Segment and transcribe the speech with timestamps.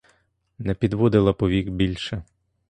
[0.57, 2.23] Не підводила повік більше.